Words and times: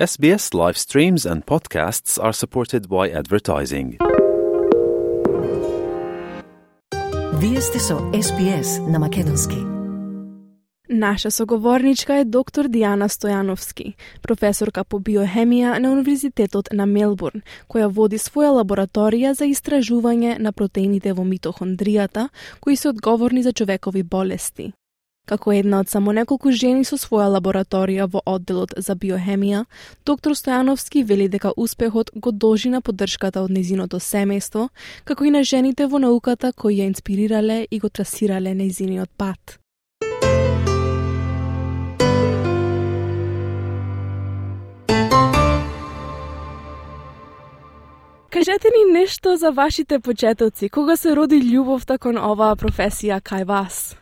SBS 0.00 0.54
live 0.54 0.78
streams 0.78 1.26
and 1.26 1.44
podcasts 1.44 2.18
are 2.18 2.32
supported 2.32 2.88
by 2.88 3.10
advertising. 3.20 3.98
Вие 7.40 7.60
сте 7.60 7.78
со 7.78 7.94
SPS 8.12 8.90
на 8.90 8.98
Македонски. 8.98 9.56
Наша 10.88 11.30
соговорничка 11.30 12.14
е 12.14 12.24
доктор 12.24 12.68
Диана 12.68 13.08
Стојановски, 13.08 13.92
професорка 14.22 14.84
по 14.84 14.98
биохемија 14.98 15.78
на 15.78 15.92
Универзитетот 15.92 16.72
на 16.72 16.86
Мелбурн, 16.86 17.42
која 17.68 17.92
води 17.92 18.16
своја 18.16 18.56
лабораторија 18.56 19.32
за 19.32 19.44
истражување 19.44 20.38
на 20.38 20.52
протеините 20.52 21.12
во 21.12 21.24
митохондријата, 21.24 22.28
кои 22.60 22.76
се 22.76 22.88
одговорни 22.88 23.42
за 23.42 23.52
човекови 23.52 24.02
болести. 24.02 24.72
Како 25.26 25.52
една 25.52 25.80
од 25.80 25.88
само 25.88 26.12
неколку 26.12 26.50
жени 26.50 26.84
со 26.84 26.96
своја 26.98 27.28
лабораторија 27.36 28.08
во 28.10 28.22
одделот 28.26 28.74
за 28.76 28.96
биохемија, 28.98 29.64
доктор 30.06 30.34
Стојановски 30.34 31.04
вели 31.06 31.28
дека 31.28 31.52
успехот 31.56 32.10
го 32.14 32.32
должи 32.32 32.70
на 32.70 32.80
поддршката 32.80 33.42
од 33.42 33.50
незиното 33.50 34.00
семејство, 34.00 34.68
како 35.04 35.24
и 35.24 35.30
на 35.30 35.44
жените 35.44 35.86
во 35.86 35.98
науката 35.98 36.52
кои 36.52 36.80
ја 36.80 36.90
инспирирале 36.90 37.66
и 37.70 37.78
го 37.78 37.88
трасирале 37.88 38.54
незиниот 38.54 39.10
пат. 39.16 39.60
Кажете 48.30 48.68
ни 48.68 48.92
нешто 48.92 49.36
за 49.36 49.50
вашите 49.50 50.00
почетоци. 50.00 50.68
Кога 50.68 50.96
се 50.96 51.16
роди 51.16 51.42
љубовта 51.42 51.98
кон 51.98 52.16
оваа 52.16 52.56
професија 52.56 53.20
кај 53.20 53.44
вас? 53.44 53.99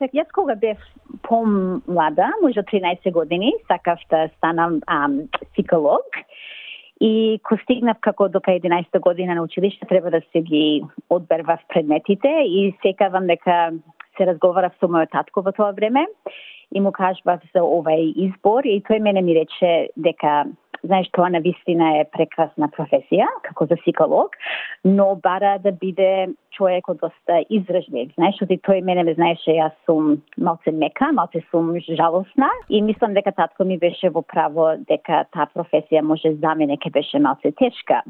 Так, 0.00 0.14
јас 0.16 0.30
кога 0.32 0.54
бев 0.56 0.80
помлада, 1.28 2.30
може 2.40 2.62
13 2.64 3.12
години, 3.12 3.52
сакав 3.68 4.00
да 4.10 4.28
станам 4.38 4.80
ам, 4.88 5.18
психолог. 5.52 6.16
И 7.00 7.40
ко 7.44 7.56
стигнав 7.62 8.00
како 8.00 8.28
до 8.28 8.40
11 8.40 8.98
година 9.00 9.34
на 9.34 9.42
училиште, 9.42 9.86
треба 9.86 10.10
да 10.10 10.20
се 10.32 10.40
ги 10.40 10.82
одбервав 11.10 11.60
предметите 11.68 12.28
и 12.28 12.74
секавам 12.82 13.26
дека 13.26 13.72
се 14.16 14.26
разговарав 14.26 14.72
со 14.80 14.88
мојот 14.88 15.12
татко 15.12 15.44
во 15.44 15.52
тоа 15.52 15.72
време 15.76 16.06
и 16.72 16.80
му 16.80 16.92
кажбав 16.92 17.40
за 17.54 17.60
овај 17.60 18.12
избор 18.26 18.64
и 18.64 18.80
тој 18.82 19.00
мене 19.00 19.22
ми 19.22 19.34
рече 19.34 19.90
дека 19.96 20.44
знаеш, 20.84 21.08
тоа 21.12 21.28
на 21.30 21.40
вистина 21.40 21.90
е 22.00 22.04
прекрасна 22.08 22.68
професија, 22.72 23.26
како 23.44 23.66
за 23.66 23.76
психолог, 23.82 24.36
но 24.84 25.14
бара 25.22 25.58
да 25.58 25.72
биде 25.72 26.32
човек 26.56 26.88
од 26.88 27.00
доста 27.02 27.42
изражлив. 27.50 28.12
Знаеш, 28.16 28.40
оти 28.42 28.58
тој 28.64 28.82
мене 28.84 29.04
ме 29.04 29.14
знаеше, 29.14 29.52
јас 29.58 29.76
сум 29.86 30.16
малце 30.38 30.72
мека, 30.72 31.12
малце 31.12 31.44
сум 31.50 31.74
жалосна 31.84 32.50
и 32.68 32.82
мислам 32.82 33.14
дека 33.14 33.32
татко 33.32 33.64
ми 33.64 33.78
беше 33.78 34.10
во 34.10 34.22
право 34.22 34.72
дека 34.88 35.24
таа 35.32 35.48
професија 35.54 36.02
може 36.02 36.34
за 36.40 36.54
мене 36.54 36.76
ке 36.76 36.90
беше 36.90 37.18
малце 37.18 37.52
тешка. 37.52 38.02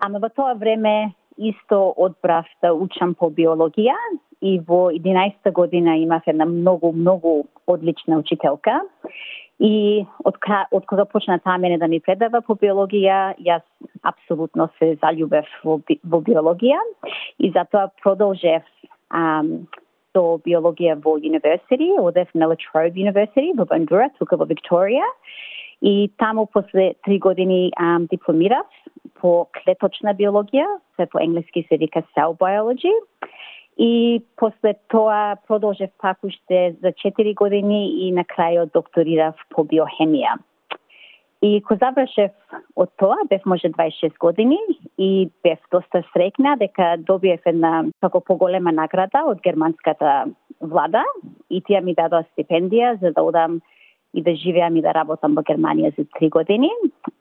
Ама 0.00 0.18
во 0.18 0.28
тоа 0.28 0.54
време 0.54 1.12
исто 1.38 1.94
одбрав 1.96 2.46
да 2.62 2.72
учам 2.74 3.14
по 3.14 3.30
биологија 3.30 3.96
и 4.42 4.58
во 4.58 4.90
11 4.90 5.52
година 5.52 5.96
имав 5.96 6.22
една 6.26 6.44
многу, 6.44 6.92
многу 6.92 7.44
одлична 7.66 8.18
учителка 8.18 8.80
И 9.62 10.02
од, 10.26 10.38
од 10.74 10.86
кога 10.90 11.04
почна 11.06 11.38
таа 11.38 11.58
мене 11.62 11.76
да 11.78 11.86
ми 11.86 12.00
предава 12.02 12.40
по 12.42 12.56
биологија, 12.58 13.36
јас 13.38 13.62
апсолутно 14.02 14.66
се 14.78 14.96
заљубев 15.02 15.46
во, 15.62 15.76
во 16.02 16.18
биологија 16.26 16.80
и 17.38 17.52
затоа 17.54 17.92
продолжев 18.02 18.66
ам, 19.14 19.68
со 20.10 20.24
биологија 20.42 20.96
во 21.04 21.14
универзитет, 21.20 21.84
одев 22.00 22.34
на 22.34 22.50
Latrobe 22.50 22.98
University 22.98 23.52
во 23.54 23.68
Бандура, 23.70 24.10
тука 24.18 24.36
во 24.36 24.48
Викторија. 24.50 25.06
И 25.82 26.10
таму 26.18 26.46
после 26.46 26.94
три 27.04 27.18
години 27.18 27.70
ам, 27.76 28.06
дипломирав 28.10 28.66
по 29.20 29.46
клеточна 29.54 30.14
биологија, 30.14 30.66
се 30.96 31.06
по 31.06 31.22
енглески 31.22 31.66
се 31.68 31.78
вика 31.78 32.02
cell 32.16 32.34
biology. 32.34 32.90
И 33.78 34.22
после 34.36 34.74
тоа 34.88 35.36
продолжев 35.46 35.90
пак 35.98 36.18
уште 36.24 36.76
за 36.82 36.92
4 36.92 37.34
години 37.34 38.08
и 38.08 38.12
на 38.12 38.24
крајот 38.24 38.72
докторирав 38.72 39.34
по 39.50 39.64
биохемија. 39.64 40.36
И 41.42 41.58
ко 41.66 41.74
завршев 41.74 42.30
од 42.78 42.90
тоа, 43.00 43.16
бев 43.30 43.42
може 43.46 43.72
26 43.72 44.18
години 44.20 44.58
и 44.98 45.30
бев 45.42 45.58
доста 45.72 46.04
срекна 46.12 46.54
дека 46.56 46.96
добиев 46.98 47.40
една 47.46 47.84
како 48.00 48.20
поголема 48.20 48.72
награда 48.72 49.24
од 49.26 49.40
германската 49.42 50.26
влада 50.60 51.02
и 51.50 51.60
тие 51.60 51.80
ми 51.80 51.96
дадоа 51.98 52.22
стипендија 52.30 53.00
за 53.00 53.10
да 53.10 53.24
одам 53.26 53.58
и 54.14 54.22
да 54.22 54.34
живеам 54.36 54.76
и 54.76 54.82
да 54.82 54.92
работам 54.94 55.34
во 55.34 55.42
Германија 55.42 55.96
за 55.96 56.04
три 56.18 56.28
години. 56.28 56.70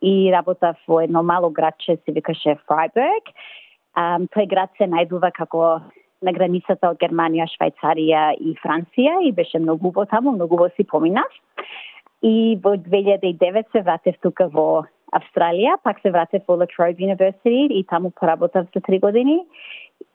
И 0.01 0.31
работав 0.31 0.75
во 0.88 1.01
едно 1.01 1.23
мало 1.23 1.50
градче, 1.50 1.97
се 2.06 2.12
викаше 2.12 2.57
Фрайберг. 2.68 3.31
Um, 3.97 4.28
тој 4.31 4.47
град 4.47 4.69
се 4.78 4.88
најдува 4.88 5.31
како 5.35 5.81
на 6.21 6.33
границата 6.33 6.91
од 6.93 7.01
Германија, 7.01 7.49
Швајцарија 7.55 8.23
и 8.39 8.55
Франција 8.61 9.19
и 9.25 9.31
беше 9.35 9.59
многу 9.59 9.89
убаво 9.89 10.07
таму, 10.09 10.35
многу 10.35 10.59
во 10.61 10.69
си 10.75 10.85
поминав. 10.87 11.29
И 12.21 12.57
во 12.63 12.75
2009 12.77 13.71
се 13.71 13.81
вратев 13.81 14.17
тука 14.21 14.47
во 14.53 14.85
Австралија, 15.11 15.75
пак 15.83 15.99
се 16.01 16.11
вратев 16.11 16.45
во 16.47 16.59
Latrobe 16.61 17.01
University 17.01 17.67
и 17.67 17.83
таму 17.83 18.11
поработав 18.11 18.67
за 18.73 18.81
три 18.81 18.99
години. 18.99 19.41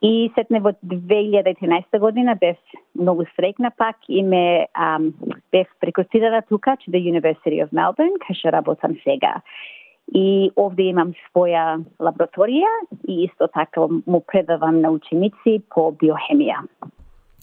И 0.01 0.31
сетне 0.35 0.59
во 0.59 0.71
2013 0.83 1.99
година 1.99 2.35
бев 2.35 2.57
многу 2.95 3.25
срекна 3.35 3.71
пак 3.77 3.95
и 4.07 4.23
ме 4.23 4.67
ам, 4.73 5.13
бев 5.51 5.67
прекурсирана 5.79 6.41
тука, 6.41 6.77
че 6.79 6.91
the 6.91 7.01
University 7.01 7.59
of 7.63 7.69
Melbourne, 7.71 8.17
кај 8.23 8.39
што 8.39 8.51
работам 8.51 8.95
сега. 9.03 9.41
И 10.15 10.51
овде 10.55 10.87
имам 10.93 11.11
своја 11.27 11.83
лабораторија 11.99 12.69
и 13.07 13.25
исто 13.25 13.49
така 13.51 13.87
му 13.87 14.21
предавам 14.23 14.81
на 14.81 14.91
ученици 14.91 15.59
по 15.69 15.91
биохемија. 15.91 16.63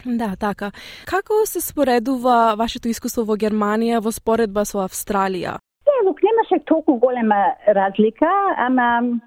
Да, 0.05 0.35
така. 0.41 0.71
Како 1.09 1.45
се 1.47 1.61
споредува 1.61 2.55
вашето 2.59 2.89
искуство 2.89 3.25
во 3.25 3.37
Германија 3.41 4.01
во 4.05 4.13
споредба 4.13 4.65
со 4.69 4.83
Австралија? 4.85 5.59
Ево, 6.01 6.17
немаше 6.25 6.65
толку 6.65 6.97
голема 7.01 7.55
разлика, 7.67 8.29
ама 8.57 9.21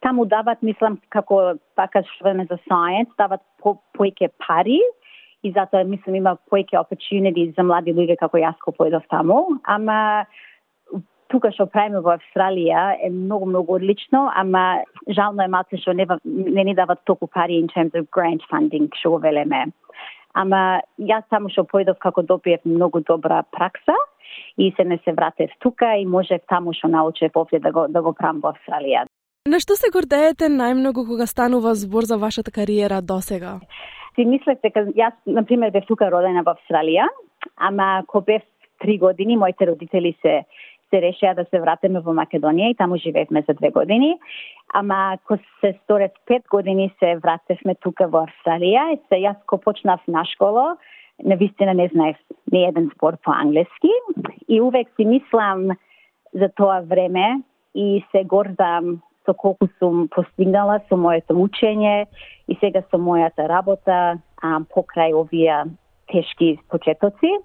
таму 0.00 0.26
дават, 0.26 0.62
мислам, 0.62 0.98
како 1.10 1.58
така 1.76 2.02
што 2.14 2.34
за 2.50 2.58
science, 2.66 3.10
дават 3.18 3.42
по, 3.62 3.78
поеќе 3.98 4.30
пари 4.46 4.78
и 5.42 5.52
затоа 5.52 5.84
мислам 5.84 6.14
има 6.14 6.36
поеќе 6.50 6.78
opportunity 6.78 7.54
за 7.56 7.62
млади 7.62 7.94
луѓе 7.94 8.18
како 8.18 8.38
јас 8.38 8.58
кој 8.62 8.76
појдов 8.78 9.06
таму, 9.10 9.58
ама 9.64 10.26
тука 11.28 11.50
што 11.54 11.66
правиме 11.70 12.00
во 12.04 12.16
Австралија 12.16 12.98
е 13.04 13.10
многу 13.12 13.46
многу 13.46 13.76
одлично, 13.76 14.28
ама 14.34 14.82
жално 15.08 15.44
е 15.44 15.52
малце 15.52 15.80
што 15.80 15.94
не, 15.94 16.06
не 16.24 16.64
ни 16.64 16.74
дават 16.74 17.04
толку 17.04 17.26
пари 17.26 17.58
in 17.60 17.68
terms 17.72 17.94
of 17.94 18.08
grant 18.14 18.44
funding 18.50 18.88
што 19.00 19.16
го 19.16 19.22
велеме. 19.24 19.66
Ама 20.34 20.80
јас 21.00 21.24
само 21.30 21.50
што 21.52 21.64
појдов 21.68 21.98
како 21.98 22.22
добиев 22.22 22.64
многу 22.64 23.00
добра 23.00 23.42
пракса 23.52 23.96
и 24.56 24.72
се 24.76 24.84
не 24.84 24.98
се 25.04 25.12
вратев 25.12 25.50
тука 25.60 25.94
и 25.96 26.06
можев 26.06 26.40
таму 26.48 26.72
што 26.72 26.88
научев 26.88 27.36
овде 27.36 27.58
да 27.58 27.72
го 27.72 27.86
да 27.88 28.02
го 28.02 28.12
правам 28.12 28.40
во 28.40 28.52
Австралија. 28.52 29.06
На 29.48 29.60
што 29.64 29.76
се 29.80 29.88
гордеете 29.90 30.50
најмногу 30.52 31.06
кога 31.08 31.26
станува 31.26 31.74
збор 31.74 32.04
за 32.04 32.18
вашата 32.18 32.52
кариера 32.52 33.00
досега? 33.02 33.60
Си 34.16 34.24
мислев 34.24 34.58
дека 34.62 34.84
јас, 34.92 35.14
на 35.26 35.44
пример, 35.44 35.70
бев 35.70 35.86
тука 35.88 36.10
родена 36.10 36.42
во 36.44 36.56
Австралија, 36.56 37.06
ама 37.56 38.04
кога 38.06 38.34
бев 38.34 38.42
три 38.78 38.98
години, 38.98 39.36
моите 39.36 39.66
родители 39.66 40.16
се 40.22 40.42
се 40.90 41.00
решија 41.04 41.34
да 41.36 41.44
се 41.50 41.60
вратиме 41.60 42.00
во 42.00 42.14
Македонија 42.16 42.72
и 42.72 42.76
таму 42.78 42.96
живеевме 42.96 43.44
за 43.48 43.54
две 43.54 43.70
години. 43.70 44.18
Ама 44.74 45.14
ако 45.14 45.38
се 45.60 45.74
сторет 45.84 46.12
пет 46.26 46.42
години 46.50 46.90
се 46.98 47.16
вратевме 47.16 47.74
тука 47.74 48.08
во 48.08 48.26
Австралија 48.26 48.94
и 48.94 49.00
се 49.08 49.20
јас 49.24 49.36
ко 49.46 49.58
почнав 49.58 50.00
на 50.08 50.24
школа, 50.24 50.76
на 51.24 51.36
вистина 51.36 51.74
не 51.74 51.88
знаев 51.88 52.16
ни 52.52 52.64
еден 52.64 52.90
збор 52.94 53.16
по 53.24 53.32
англиски 53.32 53.90
и 54.48 54.60
увек 54.60 54.88
си 54.96 55.04
мислам 55.04 55.68
за 56.34 56.48
тоа 56.56 56.80
време 56.80 57.42
и 57.74 58.04
се 58.12 58.24
гордам 58.24 59.02
со 59.26 59.34
колку 59.34 59.68
сум 59.78 60.08
постигнала 60.08 60.80
со 60.88 60.96
моето 60.96 61.34
учење 61.34 62.06
и 62.48 62.56
сега 62.60 62.82
со 62.90 62.96
мојата 62.96 63.48
работа 63.48 64.18
а, 64.42 64.60
покрај 64.72 65.12
овие 65.14 65.64
тешки 66.08 66.58
почетоци. 66.70 67.36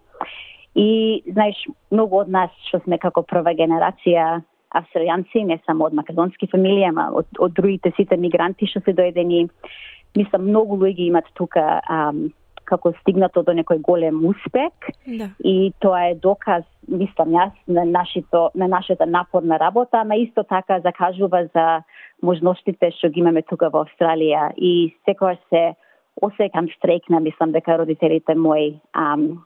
И, 0.76 1.22
знаеш, 1.30 1.60
многу 1.92 2.24
од 2.24 2.30
нас 2.34 2.54
што 2.68 2.82
сме 2.84 2.98
како 2.98 3.22
прва 3.22 3.54
генерација 3.54 4.42
австралијанци, 4.74 5.44
не 5.46 5.60
само 5.68 5.86
од 5.90 5.98
македонски 5.98 6.50
фамилија, 6.50 6.90
ама 6.90 7.10
од, 7.20 7.28
од 7.38 7.54
другите 7.54 7.94
сите 7.98 8.18
мигранти 8.18 8.66
што 8.70 8.82
се 8.86 8.96
доедени, 8.98 9.46
мислам, 10.18 10.48
многу 10.50 10.80
луѓе 10.82 11.10
имат 11.12 11.30
тука 11.38 11.78
ам, 11.90 12.26
како 12.66 12.94
стигнато 13.02 13.44
до 13.44 13.54
некој 13.54 13.82
голем 13.84 14.22
успех 14.26 14.90
да. 15.06 15.30
и 15.44 15.74
тоа 15.84 16.10
е 16.12 16.16
доказ, 16.16 16.66
мислам 16.88 17.34
јас, 17.36 17.54
на, 17.68 17.86
нашето, 17.86 18.50
на 18.56 18.68
нашата 18.68 19.06
напорна 19.06 19.60
работа, 19.60 20.02
ама 20.02 20.16
исто 20.16 20.44
така 20.44 20.80
закажува 20.80 21.46
за 21.54 21.84
можностите 22.22 22.92
што 22.98 23.10
ги 23.10 23.22
имаме 23.22 23.44
тука 23.44 23.70
во 23.70 23.86
Австралија 23.86 24.54
и 24.58 24.94
секогаш 25.06 25.40
се 25.50 25.74
осекам 26.22 26.70
стрекна, 26.78 27.20
мислам 27.20 27.52
дека 27.52 27.78
родителите 27.78 28.36
мои 28.36 28.80
ам, 28.94 29.44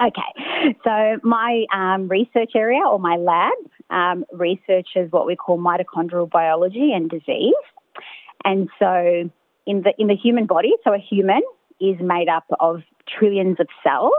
Okay, 0.00 0.74
so 0.84 1.18
my 1.24 1.64
um, 1.74 2.08
research 2.08 2.52
area 2.54 2.80
or 2.86 2.98
my 2.98 3.16
lab 3.16 3.52
um, 3.90 4.24
researches 4.32 5.10
what 5.10 5.26
we 5.26 5.34
call 5.34 5.58
mitochondrial 5.58 6.30
biology 6.30 6.92
and 6.94 7.10
disease. 7.10 7.54
And 8.44 8.68
so 8.78 9.30
in 9.66 9.82
the, 9.82 9.92
in 9.98 10.06
the 10.06 10.14
human 10.14 10.46
body, 10.46 10.72
so 10.84 10.94
a 10.94 10.98
human 10.98 11.42
is 11.80 11.96
made 12.00 12.28
up 12.28 12.44
of 12.60 12.82
trillions 13.18 13.58
of 13.60 13.66
cells. 13.82 14.12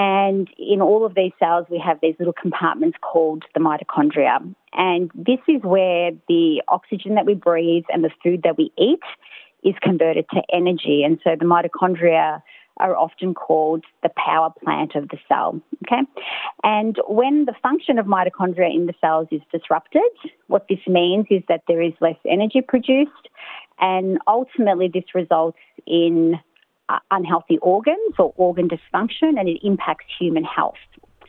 And 0.00 0.48
in 0.56 0.80
all 0.80 1.04
of 1.04 1.16
these 1.16 1.32
cells, 1.40 1.66
we 1.68 1.82
have 1.84 1.98
these 2.00 2.14
little 2.20 2.32
compartments 2.32 2.96
called 3.00 3.42
the 3.52 3.58
mitochondria. 3.58 4.38
And 4.74 5.10
this 5.12 5.40
is 5.48 5.60
where 5.64 6.12
the 6.28 6.62
oxygen 6.68 7.16
that 7.16 7.26
we 7.26 7.34
breathe 7.34 7.82
and 7.92 8.04
the 8.04 8.10
food 8.22 8.44
that 8.44 8.56
we 8.56 8.70
eat 8.78 9.00
is 9.64 9.74
converted 9.82 10.26
to 10.32 10.42
energy. 10.52 11.02
And 11.02 11.18
so 11.24 11.30
the 11.36 11.44
mitochondria 11.44 12.40
are 12.76 12.96
often 12.96 13.34
called 13.34 13.84
the 14.04 14.10
power 14.16 14.50
plant 14.62 14.94
of 14.94 15.08
the 15.08 15.18
cell. 15.26 15.60
Okay. 15.84 16.02
And 16.62 16.96
when 17.08 17.46
the 17.46 17.54
function 17.60 17.98
of 17.98 18.06
mitochondria 18.06 18.72
in 18.72 18.86
the 18.86 18.94
cells 19.00 19.26
is 19.32 19.40
disrupted, 19.50 20.02
what 20.46 20.66
this 20.68 20.78
means 20.86 21.26
is 21.28 21.42
that 21.48 21.62
there 21.66 21.82
is 21.82 21.92
less 22.00 22.14
energy 22.24 22.60
produced. 22.60 23.10
And 23.80 24.18
ultimately, 24.28 24.88
this 24.94 25.12
results 25.12 25.58
in 25.88 26.38
unhealthy 27.10 27.58
organs 27.58 28.14
or 28.18 28.32
organ 28.36 28.68
dysfunction 28.68 29.38
and 29.38 29.48
it 29.48 29.60
impacts 29.66 30.06
human 30.18 30.44
health. 30.44 30.74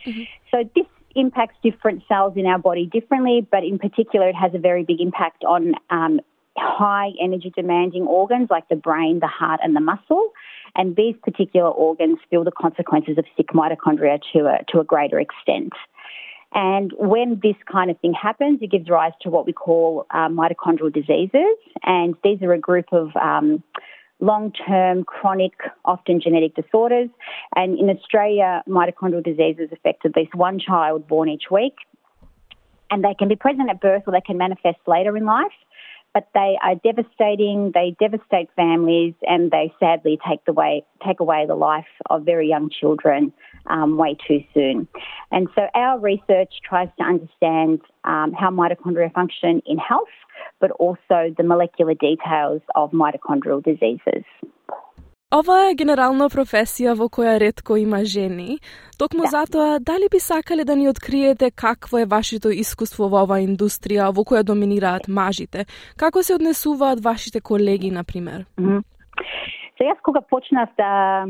Mm-hmm. 0.06 0.24
So 0.52 0.70
this 0.76 0.86
impacts 1.16 1.56
different 1.64 2.04
cells 2.08 2.34
in 2.36 2.46
our 2.46 2.60
body 2.60 2.86
differently, 2.86 3.46
but 3.50 3.64
in 3.64 3.80
particular, 3.80 4.30
it 4.30 4.36
has 4.36 4.54
a 4.54 4.60
very 4.60 4.84
big 4.84 5.02
impact 5.02 5.44
on 5.44 5.74
um, 5.90 6.22
high 6.58 7.10
energy 7.22 7.52
demanding 7.56 8.04
organs 8.04 8.50
like 8.50 8.68
the 8.70 8.76
brain, 8.76 9.20
the 9.20 9.28
heart, 9.28 9.60
and 9.64 9.76
the 9.76 9.82
muscle. 9.82 10.32
And 10.76 10.96
these 10.96 11.16
particular 11.24 11.70
organs 11.70 12.20
feel 12.30 12.44
the 12.44 12.52
consequences 12.52 13.18
of 13.18 13.26
sick 13.36 13.48
mitochondria 13.48 14.20
to 14.34 14.40
a, 14.46 14.64
to 14.72 14.80
a 14.80 14.84
greater 14.84 15.20
extent. 15.20 15.74
And 16.54 16.92
when 16.98 17.40
this 17.44 17.56
kind 17.72 17.92
of 17.92 18.00
thing 18.00 18.14
happens, 18.14 18.60
it 18.62 18.72
gives 18.72 18.90
rise 18.90 19.14
to 19.22 19.30
what 19.30 19.46
we 19.46 19.54
call 19.54 20.06
uh, 20.12 20.30
mitochondrial 20.30 20.92
diseases. 20.92 21.56
And 21.84 22.16
these 22.24 22.42
are 22.42 22.54
a 22.54 22.60
group 22.60 22.88
of 22.92 23.16
um, 23.16 23.64
long 24.20 24.52
term, 24.52 25.04
chronic, 25.04 25.54
often 25.86 26.20
genetic 26.22 26.56
disorders. 26.56 27.10
And 27.56 27.78
in 27.78 27.90
Australia, 27.90 28.64
mitochondrial 28.68 29.24
diseases 29.24 29.70
affect 29.72 30.06
at 30.06 30.16
least 30.16 30.36
one 30.36 30.60
child 30.60 31.08
born 31.08 31.30
each 31.30 31.46
week. 31.52 31.76
And 32.92 33.04
they 33.04 33.14
can 33.18 33.28
be 33.28 33.36
present 33.36 33.70
at 33.70 33.80
birth 33.80 34.04
or 34.08 34.14
they 34.14 34.22
can 34.22 34.38
manifest 34.38 34.80
later 34.88 35.16
in 35.16 35.26
life. 35.26 35.52
But 36.12 36.28
they 36.34 36.58
are 36.64 36.74
devastating, 36.74 37.72
they 37.76 37.96
devastate 38.00 38.50
families, 38.56 39.14
and 39.22 39.52
they 39.52 39.72
sadly 39.80 40.18
take, 40.28 40.44
the 40.46 40.54
way, 40.54 40.84
take 41.06 41.20
away 41.20 41.46
the 41.48 41.54
life 41.54 41.86
of 42.10 42.26
very 42.26 42.50
young 42.50 42.72
children 42.72 43.32
um, 43.68 43.96
way 43.96 44.18
too 44.28 44.44
soon. 44.56 44.88
And 45.32 45.50
so 45.54 45.68
our 45.76 46.00
research 46.00 46.52
tries 46.68 46.90
to 46.98 47.04
understand 47.04 47.82
um, 48.06 48.34
how 48.34 48.50
mitochondria 48.50 49.14
function 49.14 49.62
in 49.68 49.78
health 49.78 50.08
but 50.62 50.72
also 50.80 51.18
the 51.38 51.44
molecular 51.44 51.96
details 51.96 52.62
of 52.76 52.92
mitochondrial 52.92 53.62
diseases. 53.64 54.26
Ова 55.30 55.56
е 55.70 55.76
генерална 55.78 56.26
професија 56.34 56.96
во 56.98 57.06
која 57.06 57.36
ретко 57.38 57.76
има 57.78 58.00
жени. 58.02 58.56
Токму 58.98 59.28
да. 59.28 59.30
затоа, 59.30 59.78
дали 59.80 60.08
би 60.12 60.20
сакале 60.20 60.66
да 60.66 60.76
ни 60.76 60.90
откриете 60.90 61.52
какво 61.52 61.98
е 61.98 62.06
вашето 62.10 62.50
искуство 62.50 63.06
во 63.14 63.22
оваа 63.28 63.46
индустрија 63.46 64.10
во 64.10 64.24
која 64.26 64.42
доминираат 64.44 65.06
мажите? 65.08 65.68
Како 65.98 66.24
се 66.24 66.34
однесуваат 66.34 67.04
вашите 67.06 67.42
колеги, 67.42 67.92
например? 67.92 68.46
Mm 68.58 68.66
-hmm. 68.66 68.82
So 69.78 69.86
јас 69.86 70.02
кога 70.02 70.22
почнав 70.22 70.70
да, 70.78 71.26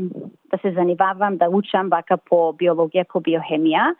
да 0.50 0.58
се 0.62 0.72
занимавам, 0.72 1.36
да 1.36 1.50
учам 1.50 1.88
вака 1.88 2.16
по 2.16 2.52
биологија, 2.52 3.04
по 3.12 3.20
биохемија, 3.20 3.94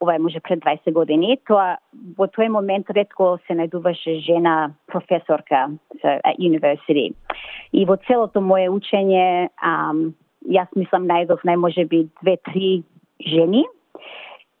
ова 0.00 0.14
е 0.14 0.18
може 0.18 0.40
пред 0.40 0.60
20 0.60 0.92
години, 0.92 1.36
тоа 1.46 1.76
во 2.16 2.26
тој 2.26 2.48
момент 2.48 2.88
ретко 2.90 3.36
се 3.46 3.56
најдуваше 3.58 4.20
жена 4.24 4.72
професорка 4.88 5.68
at 6.04 6.38
university. 6.38 7.12
И 7.72 7.84
во 7.84 7.98
целото 8.08 8.40
моје 8.40 8.70
учење, 8.72 9.50
ам, 9.60 10.14
јас 10.48 10.72
мислам 10.76 11.04
најдов 11.08 11.44
најможе 11.44 11.84
би 11.88 12.06
две-три 12.22 12.82
жени. 13.20 13.66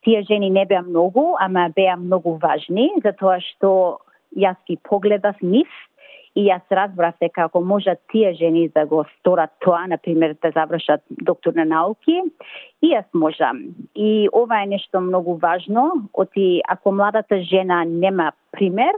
Тие 0.04 0.22
жени 0.28 0.50
не 0.50 0.64
беа 0.64 0.82
многу, 0.82 1.36
ама 1.40 1.68
беа 1.76 1.96
многу 1.96 2.36
важни, 2.42 2.90
затоа 3.04 3.40
што 3.40 4.00
јас 4.36 4.60
ги 4.68 4.76
погледав 4.88 5.40
нив 5.42 5.68
И 6.40 6.46
јас 6.46 6.64
разбрав 6.72 7.18
дека 7.20 7.44
ако 7.48 7.60
можат 7.60 7.98
тие 8.12 8.32
жени 8.38 8.68
да 8.72 8.86
го 8.86 9.02
сторат 9.18 9.50
тоа, 9.60 9.82
например 9.90 10.36
да 10.42 10.50
завршат 10.54 11.02
доктор 11.10 11.52
на 11.58 11.66
науки, 11.68 12.16
и 12.82 12.92
јас 12.94 13.04
можам. 13.12 13.58
И 13.94 14.28
ова 14.32 14.62
е 14.62 14.70
нешто 14.72 15.00
многу 15.00 15.34
важно, 15.42 16.08
оти 16.14 16.62
ако 16.68 16.92
младата 16.92 17.42
жена 17.42 17.84
нема 17.84 18.32
пример, 18.52 18.96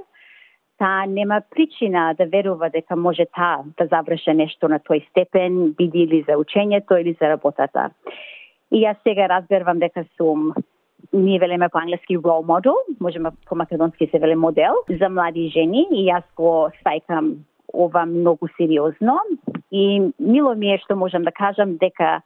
таа 0.78 1.06
нема 1.06 1.40
причина 1.50 2.14
да 2.18 2.26
верува 2.26 2.70
дека 2.70 2.96
може 2.96 3.26
таа 3.34 3.64
да 3.78 3.86
заврши 3.86 4.34
нешто 4.34 4.68
на 4.68 4.78
тој 4.78 5.02
степен, 5.10 5.74
биди 5.78 6.06
или 6.06 6.22
за 6.28 6.38
учењето 6.38 7.00
или 7.00 7.16
за 7.18 7.34
работата. 7.34 7.90
И 8.70 8.84
јас 8.86 9.02
сега 9.02 9.26
разбервам 9.26 9.78
дека 9.78 10.04
сум 10.16 10.52
ние 11.12 11.38
велеме 11.38 11.68
по 11.68 11.78
англиски 11.78 12.18
role 12.18 12.46
model, 12.46 12.74
можеме 13.00 13.30
по 13.46 13.54
македонски 13.56 14.06
се 14.06 14.18
веле 14.18 14.36
модел 14.36 14.74
за 15.00 15.08
млади 15.08 15.48
жени 15.48 15.86
и 15.90 16.08
јас 16.08 16.24
го 16.36 16.70
свајкам 16.80 17.36
ова 17.72 18.06
многу 18.06 18.48
сериозно. 18.56 19.18
И 19.70 20.12
мило 20.20 20.54
ми 20.54 20.74
е 20.74 20.78
што 20.84 20.96
можам 20.96 21.22
да 21.22 21.32
кажам 21.32 21.76
дека 21.76 22.22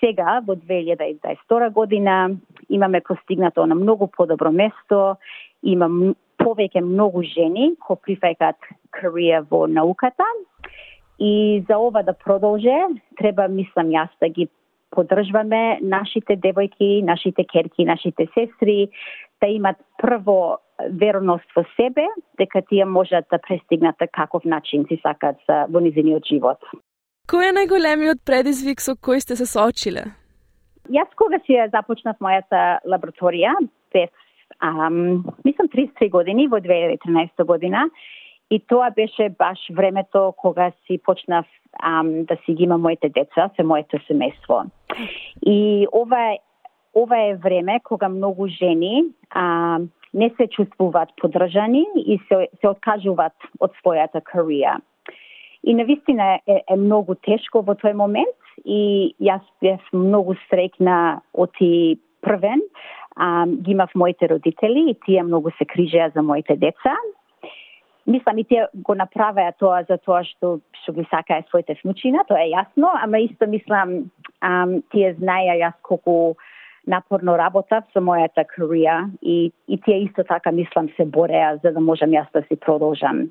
сега 0.00 0.40
во 0.46 0.54
2022 0.54 1.70
година 1.70 2.36
имаме 2.68 3.00
постигнато 3.00 3.66
на 3.66 3.74
многу 3.74 4.06
подобро 4.06 4.52
место, 4.52 5.16
има 5.62 6.14
повеќе 6.38 6.80
многу 6.80 7.22
жени 7.22 7.74
кои 7.80 7.96
прифаќаат 7.96 8.58
карија 8.92 9.44
во 9.50 9.66
науката. 9.66 10.24
И 11.18 11.64
за 11.68 11.78
ова 11.78 12.02
да 12.02 12.12
продолже 12.12 12.76
треба 13.16 13.48
мислам 13.48 13.88
јас 13.88 14.10
да 14.20 14.28
ги 14.28 14.48
поддржваме 14.96 15.78
нашите 15.82 16.36
девојки, 16.40 17.04
нашите 17.04 17.44
керки, 17.44 17.84
нашите 17.84 18.28
сестри 18.34 18.88
да 19.40 19.48
имат 19.52 19.76
прво 20.00 20.58
верност 20.90 21.48
во 21.56 21.64
себе, 21.76 22.06
дека 22.40 22.62
тие 22.68 22.84
можат 22.84 23.24
да 23.30 23.38
престигнат 23.38 23.96
каков 24.12 24.44
начин 24.44 24.84
си 24.88 25.00
сакат 25.02 25.40
во 25.48 25.80
низиниот 25.80 26.24
живот. 26.28 26.60
Кој 27.26 27.50
е 27.50 27.54
најголемиот 27.56 28.22
предизвик 28.24 28.80
со 28.80 28.94
кој 28.94 29.18
сте 29.24 29.36
се 29.36 29.48
соочиле? 29.50 30.04
Јас 30.92 31.10
кога 31.18 31.40
си 31.46 31.58
започнав 31.72 32.20
мојата 32.22 32.78
лабораторија, 32.86 33.56
бев, 33.92 34.12
ам, 34.62 35.24
мислам 35.44 35.68
33 35.72 36.10
години, 36.10 36.46
во 36.46 36.60
2013 36.62 37.44
година, 37.44 37.88
и 38.50 38.60
тоа 38.60 38.90
беше 38.90 39.28
баш 39.38 39.58
времето 39.70 40.34
кога 40.36 40.72
си 40.86 41.00
почнав 41.04 41.46
ам, 41.82 42.24
да 42.24 42.36
си 42.44 42.54
ги 42.54 42.64
има 42.64 42.78
моите 42.78 43.08
деца, 43.08 43.50
се 43.56 43.62
моето 43.62 43.96
семејство. 43.96 44.64
И 45.46 45.86
ова 45.92 46.32
е, 46.32 46.38
ова 46.94 47.18
е 47.22 47.34
време 47.34 47.80
кога 47.84 48.08
многу 48.08 48.46
жени 48.46 49.04
а, 49.30 49.78
не 50.14 50.30
се 50.36 50.46
чувствуваат 50.46 51.08
подржани 51.20 51.86
и 51.96 52.18
се, 52.28 52.48
се 52.60 52.68
откажуваат 52.68 53.34
од 53.60 53.74
својата 53.82 54.22
карија. 54.22 54.78
И 55.66 55.74
навистина 55.74 56.38
е, 56.46 56.62
е 56.70 56.76
многу 56.76 57.14
тешко 57.14 57.62
во 57.66 57.74
тој 57.74 57.92
момент 57.98 58.38
и 58.64 59.14
јас 59.20 59.42
бев 59.60 59.82
многу 59.92 60.38
срекна 60.48 61.20
оти 61.34 61.98
првен. 62.22 62.62
А, 63.16 63.46
ги 63.46 63.72
имав 63.72 63.90
моите 63.94 64.28
родители 64.28 64.90
и 64.90 64.98
тие 65.04 65.22
многу 65.22 65.50
се 65.58 65.64
крижеа 65.64 66.10
за 66.14 66.22
моите 66.22 66.56
деца 66.56 66.94
Мислам 68.06 68.38
и 68.38 68.44
тие 68.44 68.66
го 68.74 68.94
направеа 68.94 69.52
тоа 69.58 69.82
за 69.88 69.98
тоа 69.98 70.22
што 70.24 70.58
што 70.82 70.92
ги 70.94 71.06
сакае 71.10 71.42
своите 71.48 71.74
внучина, 71.82 72.22
тоа 72.28 72.44
е 72.44 72.52
јасно, 72.52 72.92
ама 73.02 73.18
исто 73.18 73.48
мислам 73.50 74.10
ам, 74.40 74.82
тие 74.94 75.14
знаеа 75.18 75.56
јас 75.58 75.74
колку 75.82 76.36
напорно 76.86 77.34
работав 77.36 77.84
со 77.92 78.00
мојата 78.00 78.46
карија 78.46 79.10
и, 79.22 79.50
и 79.66 79.78
тие 79.82 80.04
исто 80.04 80.24
така 80.24 80.52
мислам 80.52 80.88
се 80.96 81.04
бореа 81.04 81.56
за 81.62 81.72
да 81.72 81.80
можам 81.80 82.14
јас 82.14 82.30
да 82.32 82.42
си 82.46 82.56
продолжам. 82.56 83.26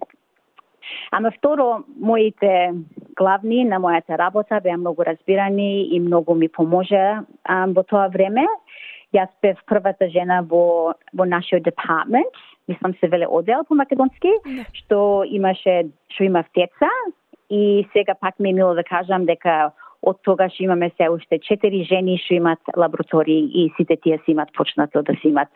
Ама 1.12 1.32
второ, 1.32 1.84
моите 2.00 2.74
главни 3.15 3.63
на 3.65 3.79
мојата 3.79 4.17
работа 4.20 4.60
беа 4.60 4.77
многу 4.77 5.03
разбирани 5.03 5.88
и 5.96 6.00
многу 6.00 6.36
ми 6.36 6.50
поможеа 6.50 7.24
во 7.48 7.84
тоа 7.84 8.08
време. 8.12 8.46
Јас 9.15 9.32
бев 9.41 9.58
првата 9.65 10.10
жена 10.12 10.41
во, 10.44 10.94
во 11.13 11.25
нашиот 11.25 11.63
департмент 11.63 12.36
мислам 12.68 12.94
се 13.00 13.08
веле 13.08 13.28
одел 13.30 13.64
по 13.68 13.76
македонски, 13.76 14.32
да. 14.46 14.66
што 14.74 15.24
имаше, 15.28 15.90
што 16.10 16.24
имав 16.24 16.46
деца 16.56 16.92
и 17.50 17.88
сега 17.94 18.16
пак 18.16 18.40
ми 18.40 18.50
е 18.50 18.54
мило 18.54 18.74
да 18.74 18.84
кажам 18.84 19.26
дека 19.26 19.72
од 20.06 20.20
тогаш 20.24 20.60
имаме 20.60 20.92
се 20.98 21.10
уште 21.10 21.40
четири 21.40 21.84
жени 21.84 22.18
што 22.22 22.34
имат 22.34 22.60
лаборатории 22.78 23.50
и 23.54 23.72
сите 23.78 23.98
тие 23.98 24.18
си 24.26 24.32
имат 24.32 24.50
почнато 24.54 25.02
да 25.02 25.14
си 25.22 25.28
имат 25.28 25.50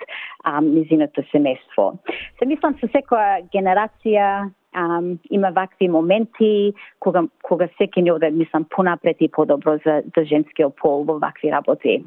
низиното 0.62 1.22
семејство. 1.34 1.98
Се 2.40 2.46
мислам 2.46 2.78
со 2.82 2.90
секоја 2.90 3.46
генерација 3.54 4.50
um, 4.74 5.18
има 5.30 5.52
вакви 5.52 5.90
моменти 5.90 6.74
кога, 7.00 7.24
кога 7.44 7.68
секи 7.78 8.02
не 8.02 8.12
оде, 8.12 8.32
мислам, 8.32 8.66
понапред 8.70 9.18
и 9.20 9.28
подобро 9.28 9.78
за, 9.86 10.02
за 10.18 10.26
женскиот 10.26 10.76
пол 10.82 11.04
во 11.04 11.20
вакви 11.20 11.52
работи. 11.52 12.04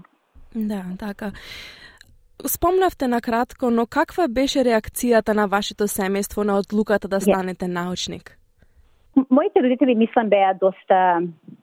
Да, 0.55 0.83
така. 0.99 1.33
Спомнавте 2.47 3.09
на 3.09 3.21
кратко, 3.21 3.71
но 3.71 3.87
каква 3.87 4.29
беше 4.29 4.65
реакцијата 4.65 5.35
на 5.35 5.47
вашето 5.47 5.85
семејство 5.85 6.45
на 6.45 6.59
одлуката 6.59 7.09
да 7.09 7.21
станете 7.21 7.65
yeah. 7.67 7.73
научник? 7.73 8.39
Моите 9.31 9.63
родители, 9.63 9.95
мислам, 9.95 10.29
беа 10.29 10.55
доста 10.61 11.21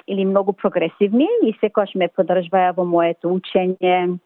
или 0.07 0.25
многу 0.25 0.53
прогресивни 0.53 1.27
и 1.43 1.53
секојаш 1.61 1.95
ме 1.97 2.07
поддржваа 2.07 2.73
во 2.77 2.85
моето 2.85 3.27
учење 3.33 4.19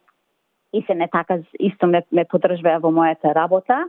и 0.73 0.81
се 0.87 0.93
не 0.93 1.07
така 1.07 1.39
исто 1.59 1.87
ме, 1.87 2.03
ме 2.11 2.25
поддржваа 2.25 2.79
во 2.79 2.91
мојата 2.91 3.33
работа. 3.35 3.87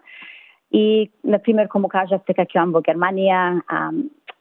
И, 0.72 1.10
например, 1.24 1.68
кога 1.68 1.82
му 1.82 1.88
кажавте 1.88 2.32
дека 2.32 2.46
ќе 2.46 2.70
во 2.72 2.80
Германија, 2.80 3.60
а, 3.68 3.90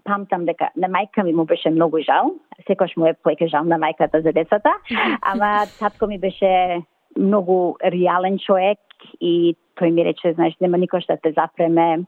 памтам 0.05 0.45
дека 0.45 0.69
на 0.75 0.87
мајка 0.87 1.23
ми 1.23 1.33
му 1.33 1.45
беше 1.45 1.69
многу 1.69 1.99
жал, 2.05 2.35
секојаш 2.67 2.95
му 2.97 3.07
е 3.07 3.17
поеќе 3.25 3.49
жал 3.49 3.65
на 3.65 3.77
мајката 3.81 4.21
за 4.21 4.31
децата, 4.31 4.71
ама 5.33 5.65
татко 5.79 6.07
ми 6.07 6.19
беше 6.19 6.83
многу 7.17 7.75
реален 7.83 8.39
човек 8.39 8.79
и 9.19 9.55
тој 9.79 9.91
ми 9.91 10.05
рече, 10.05 10.33
знаеш, 10.33 10.55
нема 10.61 10.77
никој 10.77 11.03
што 11.03 11.17
те 11.17 11.33
запреме, 11.33 12.05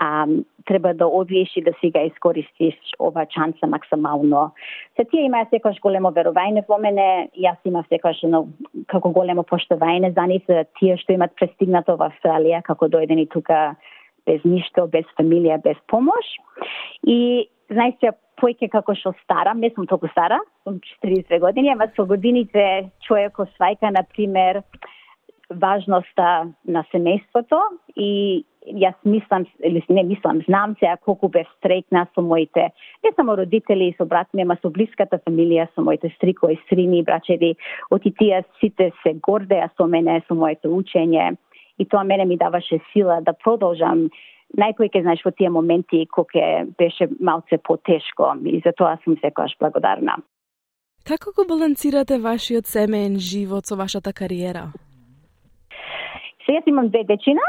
а, 0.00 0.26
треба 0.66 0.94
да 0.94 1.06
одвиеш 1.06 1.56
и 1.56 1.62
да 1.62 1.72
си 1.80 1.90
га 1.90 2.00
искористиш 2.00 2.74
ова 2.98 3.26
чанса 3.26 3.66
максимално. 3.66 4.50
Се 4.96 5.04
тие 5.04 5.26
имаат 5.28 5.52
секојаш 5.52 5.80
големо 5.80 6.10
верување 6.10 6.64
во 6.68 6.78
мене, 6.78 7.28
јас 7.36 7.60
имав 7.64 7.86
секојаш 7.92 8.24
едно 8.24 8.46
како 8.88 9.10
големо 9.10 9.44
поштовање 9.44 10.14
за 10.14 10.26
нив, 10.26 10.48
тие 10.80 10.96
што 10.96 11.12
имат 11.12 11.36
престигнато 11.36 11.96
во 11.96 12.10
Австралија, 12.10 12.62
како 12.62 12.88
дојдени 12.88 13.28
тука 13.30 13.76
без 14.26 14.40
ништо, 14.44 14.86
без 14.88 15.04
фамилија, 15.18 15.62
без 15.62 15.76
помош. 15.86 16.26
И 17.06 17.48
знаете, 17.70 18.12
Појке 18.40 18.68
како 18.70 18.94
што 18.98 19.14
старам, 19.22 19.60
не 19.60 19.70
сум 19.74 19.86
толку 19.86 20.08
стара, 20.10 20.40
сум 20.64 20.80
42 21.04 21.38
години, 21.40 21.70
ама 21.72 21.86
со 21.96 22.06
годините 22.06 22.90
човек 23.06 23.38
освајка, 23.38 23.92
на 23.94 24.02
пример, 24.02 24.62
важноста 25.50 26.48
на 26.64 26.82
семејството 26.92 27.60
и 27.96 28.44
јас 28.64 28.96
мислам, 29.04 29.44
или 29.60 29.82
не 29.88 30.02
мислам, 30.02 30.40
знам 30.48 30.74
се 30.80 30.94
колку 31.04 31.28
бев 31.28 31.46
стрекна 31.58 32.06
со 32.14 32.22
моите, 32.22 32.70
не 33.04 33.12
само 33.16 33.36
родители 33.36 33.88
и 33.88 33.94
со 33.98 34.06
брат 34.06 34.28
ми, 34.32 34.42
ама 34.42 34.56
со 34.62 34.70
блиската 34.70 35.20
фамилија, 35.26 35.68
со 35.74 35.84
моите 35.84 36.08
стрико 36.16 36.48
и 36.48 36.58
срини 36.68 36.98
и 36.98 37.04
брачеви, 37.04 37.56
оти 37.90 38.10
тие 38.10 38.44
сите 38.60 38.90
се 39.02 39.14
гордеа 39.14 39.68
со 39.76 39.86
мене, 39.86 40.22
со 40.28 40.34
моето 40.34 40.72
учење 40.72 41.36
и 41.78 41.84
тоа 41.84 42.04
мене 42.04 42.24
ми 42.24 42.36
даваше 42.36 42.80
сила 42.92 43.20
да 43.20 43.32
продолжам 43.32 44.08
најпојке 44.60 45.02
знаеш 45.02 45.24
во 45.24 45.30
тие 45.30 45.50
моменти 45.50 46.06
кога 46.06 46.64
беше 46.78 47.08
малце 47.20 47.58
потешко 47.58 48.34
и 48.44 48.60
за 48.64 48.72
тоа 48.72 48.96
сум 49.04 49.16
секогаш 49.20 49.56
благодарна. 49.60 50.16
Како 51.04 51.34
го 51.36 51.44
балансирате 51.48 52.18
вашиот 52.18 52.66
семеен 52.66 53.18
живот 53.18 53.66
со 53.66 53.76
вашата 53.76 54.12
кариера? 54.12 54.72
Сега 56.46 56.60
имам 56.66 56.88
две 56.88 57.04
дечина, 57.04 57.40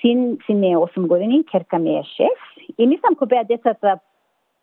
син, 0.00 0.38
син 0.46 0.60
ми 0.60 0.72
е 0.72 0.76
8 0.76 1.06
години, 1.06 1.44
керка 1.52 1.78
ми 1.78 1.96
е 1.96 2.02
6. 2.02 2.28
И 2.78 2.86
мислам, 2.86 3.14
кога 3.14 3.26
беа 3.26 3.44
децата 3.44 3.98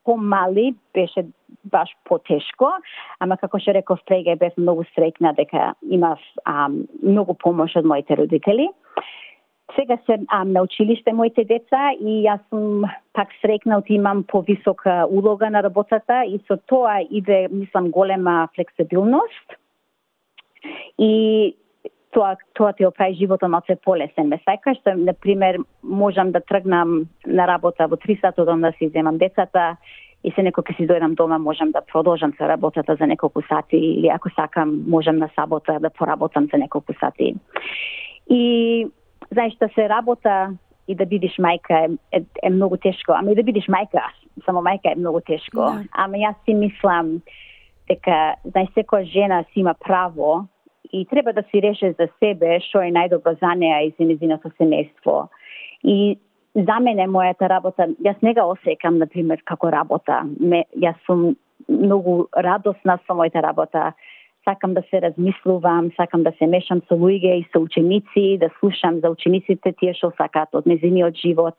помали, 0.04 0.76
беше 0.94 1.26
баш 1.66 1.90
потешко, 2.06 2.72
ама 3.20 3.38
како 3.38 3.60
што 3.60 3.76
реков 3.76 4.00
прега, 4.08 4.36
бев 4.36 4.58
многу 4.58 4.84
срекна 4.96 5.34
дека 5.38 5.74
имав 5.90 6.20
ам, 6.46 6.84
многу 7.04 7.36
помош 7.38 7.76
од 7.76 7.86
моите 7.86 8.18
родители. 8.18 8.70
Сега 9.76 9.98
се 10.06 10.20
ам, 10.28 10.52
на 10.52 10.62
училиште 10.62 11.14
моите 11.14 11.44
деца 11.44 11.92
и 12.00 12.24
јас 12.26 12.42
сум 12.50 12.84
пак 13.14 13.28
срекна 13.42 13.82
имам 13.88 14.24
повисока 14.24 15.06
улога 15.10 15.50
на 15.50 15.64
работата 15.64 16.24
и 16.26 16.40
со 16.48 16.58
тоа 16.58 17.02
иде, 17.10 17.48
мислам, 17.52 17.92
голема 17.92 18.48
флексибилност. 18.56 19.58
И 21.00 21.56
тоа 22.12 22.36
тоа 22.54 22.74
ти 22.74 22.86
опрај 22.86 23.16
животот 23.18 23.50
малце 23.50 23.76
полесен. 23.76 24.30
Ме 24.30 24.40
сакаш 24.46 24.78
што 24.82 24.96
на 24.96 25.14
пример 25.14 25.58
можам 25.84 26.32
да 26.32 26.42
тргнам 26.42 27.08
на 27.26 27.48
работа 27.48 27.88
во 27.88 27.96
3 27.96 28.20
сати 28.22 28.46
дом 28.46 28.62
да 28.62 28.72
си 28.78 28.90
земам 28.90 29.18
децата 29.18 29.78
и 30.24 30.32
се 30.32 30.44
некој 30.46 30.68
ќе 30.68 30.78
си 30.78 30.88
дојдам 30.88 31.16
дома 31.16 31.38
можам 31.38 31.72
да 31.72 31.82
продолжам 31.82 32.34
со 32.38 32.48
работата 32.48 32.96
за 32.96 33.08
неколку 33.08 33.42
сати 33.48 33.78
или 33.78 34.08
ако 34.08 34.30
сакам 34.30 34.84
можам 34.88 35.18
на 35.18 35.30
сабота 35.36 35.80
да 35.80 35.90
поработам 35.90 36.48
за 36.52 36.58
неколку 36.58 36.94
сати. 37.00 37.36
И 38.30 38.88
знаеш 39.32 39.54
да 39.60 39.70
се 39.76 39.90
работа 39.90 40.58
и 40.88 40.96
да 40.96 41.06
бидеш 41.06 41.38
мајка 41.40 41.86
е, 41.86 41.90
е, 42.12 42.24
е 42.44 42.50
многу 42.50 42.78
тешко, 42.78 43.14
ама 43.16 43.32
и 43.32 43.36
да 43.36 43.44
бидеш 43.44 43.68
мајка, 43.68 44.04
само 44.46 44.62
мајка 44.62 44.92
е 44.92 45.00
многу 45.00 45.22
тешко. 45.22 45.62
Да. 45.62 45.84
Ама 45.92 46.18
јас 46.18 46.36
си 46.46 46.54
мислам 46.54 47.22
дека 47.90 48.36
знаеш 48.46 48.70
секоја 48.76 49.04
жена 49.04 49.44
си 49.54 49.64
има 49.64 49.74
право 49.74 50.48
и 50.92 51.06
треба 51.06 51.34
да 51.34 51.44
си 51.52 51.62
реше 51.62 51.94
за 52.00 52.08
себе 52.20 52.60
што 52.60 52.82
е 52.82 52.92
најдобро 52.92 53.38
за 53.40 53.56
неа 53.56 53.86
и 53.86 53.94
за 53.98 54.06
незиното 54.06 54.52
семејство. 54.60 55.30
И 55.84 56.18
за 56.56 56.80
мене 56.80 57.08
мојата 57.08 57.48
работа, 57.50 57.88
јас 58.04 58.20
не 58.22 58.34
го 58.34 58.52
осекам, 58.52 58.98
на 58.98 59.08
пример, 59.08 59.42
како 59.46 59.72
работа. 59.72 60.22
Ме, 60.40 60.66
јас 60.76 61.00
сум 61.06 61.36
многу 61.70 62.28
радосна 62.36 63.00
со 63.08 63.16
мојата 63.16 63.44
работа. 63.44 63.94
Сакам 64.46 64.74
да 64.74 64.82
се 64.90 65.02
размислувам, 65.02 65.92
сакам 65.96 66.24
да 66.24 66.32
се 66.40 66.48
мешам 66.48 66.82
со 66.88 66.96
луѓе 66.98 67.42
и 67.42 67.48
со 67.54 67.62
ученици, 67.62 68.38
да 68.42 68.50
слушам 68.60 69.00
за 69.00 69.12
учениците 69.14 69.74
тие 69.78 69.94
што 69.94 70.12
сакаат 70.18 70.56
од 70.58 70.66
незиниот 70.66 71.16
живот. 71.16 71.58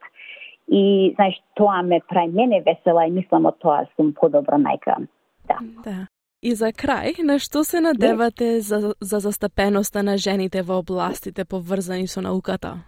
И, 0.69 1.13
знаеш, 1.15 1.39
тоа 1.55 1.83
ме 1.83 2.01
прави 2.09 2.33
мене 2.33 2.63
весела 2.67 3.07
и 3.07 3.11
мислам 3.11 3.47
од 3.47 3.59
тоа 3.63 3.87
сум 3.97 4.13
подобра 4.13 4.59
мајка. 4.59 4.99
Да. 5.47 5.59
да. 5.85 6.07
И 6.43 6.55
за 6.59 6.73
крај, 6.75 7.23
на 7.23 7.39
што 7.39 7.63
се 7.63 7.79
надевате 7.81 8.61
за, 8.61 8.95
за 8.99 9.19
застапеноста 9.23 10.03
на 10.03 10.17
жените 10.19 10.63
во 10.67 10.81
областите 10.83 11.45
поврзани 11.45 12.09
со 12.11 12.21
науката? 12.21 12.83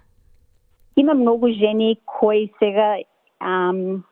Има 0.97 1.15
многу 1.15 1.49
жени 1.55 1.97
кои 2.07 2.51
сега 2.59 2.99
ам, 3.39 4.03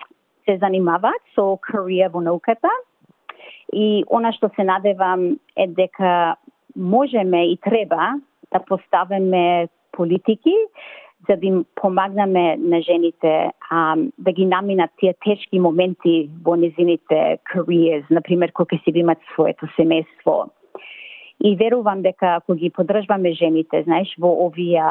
се 0.47 0.59
занимаваат 0.62 1.23
со 1.35 1.57
карија 1.59 2.11
во 2.15 2.23
науката 2.23 2.71
и 3.73 4.05
она 4.11 4.33
што 4.33 4.50
се 4.57 4.64
надевам 4.64 5.38
е 5.57 5.67
дека 5.67 6.37
можеме 6.76 7.52
и 7.52 7.57
треба 7.57 8.21
да 8.52 8.61
поставиме 8.61 9.69
политики 9.93 10.55
за 11.29 11.37
да 11.37 11.47
им 11.47 11.64
помагнаме 11.75 12.57
на 12.57 12.83
жените 12.83 13.50
а, 13.71 13.97
да 14.19 14.33
ги 14.33 14.47
наминат 14.47 14.91
тие 15.00 15.14
тешки 15.25 15.61
моменти 15.61 16.31
во 16.45 16.57
незините 16.57 17.38
careers, 17.55 18.05
например, 18.11 18.52
кога 18.52 18.76
си 18.76 18.93
имат 18.95 19.19
своето 19.35 19.67
семејство. 19.79 20.50
И 21.45 21.57
верувам 21.57 22.02
дека 22.02 22.26
ако 22.26 22.55
ги 22.55 22.71
подржваме 22.71 23.33
жените, 23.33 23.83
знаеш, 23.83 24.14
во 24.19 24.47
овие 24.47 24.83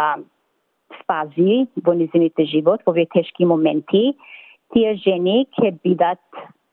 фази 1.08 1.68
во 1.84 1.94
незините 1.94 2.46
живот, 2.46 2.82
во 2.86 2.92
овие 2.92 3.08
тешки 3.14 3.46
моменти, 3.46 4.16
тие 4.74 4.96
жени 4.96 5.48
ќе 5.60 5.76
бидат 5.84 6.20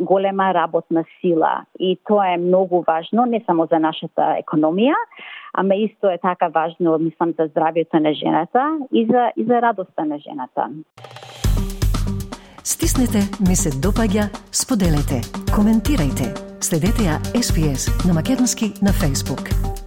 голема 0.00 0.55
работна 0.55 1.05
сила 1.21 1.64
и 1.78 1.99
тоа 2.07 2.33
е 2.35 2.37
многу 2.37 2.85
важно 2.87 3.26
не 3.26 3.43
само 3.47 3.67
за 3.67 3.78
нашата 3.78 4.37
економија, 4.43 4.95
ама 5.52 5.75
исто 5.75 6.11
е 6.11 6.19
така 6.19 6.49
важно, 6.49 6.99
мислам, 6.99 7.35
за 7.38 7.49
здравјето 7.49 8.00
на 8.00 8.12
жената 8.14 8.78
и 8.93 9.07
за, 9.07 9.31
и 9.37 9.45
за 9.45 9.62
радоста 9.62 10.05
на 10.05 10.19
жената. 10.19 10.71
Стиснете, 12.64 13.21
ми 13.49 13.57
се 13.57 13.71
допаѓа, 13.71 14.28
споделете, 14.52 15.25
коментирајте. 15.57 16.35
Следете 16.61 17.07
ја 17.09 17.17
SPS 17.33 18.07
на 18.07 18.14
Македонски 18.14 18.75
на 18.83 18.90
Facebook. 18.90 19.77